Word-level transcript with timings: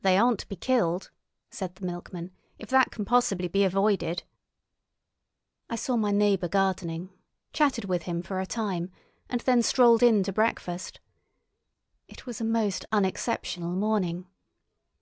"They 0.00 0.16
aren't 0.16 0.38
to 0.40 0.48
be 0.48 0.56
killed," 0.56 1.10
said 1.50 1.74
the 1.74 1.84
milkman, 1.84 2.30
"if 2.58 2.70
that 2.70 2.90
can 2.90 3.04
possibly 3.04 3.46
be 3.46 3.62
avoided." 3.64 4.22
I 5.68 5.76
saw 5.76 5.96
my 5.96 6.12
neighbour 6.12 6.48
gardening, 6.48 7.10
chatted 7.52 7.84
with 7.84 8.04
him 8.04 8.22
for 8.22 8.40
a 8.40 8.46
time, 8.46 8.90
and 9.28 9.42
then 9.42 9.62
strolled 9.62 10.02
in 10.02 10.22
to 10.22 10.32
breakfast. 10.32 10.98
It 12.08 12.24
was 12.24 12.40
a 12.40 12.44
most 12.44 12.86
unexceptional 12.90 13.72
morning. 13.72 14.26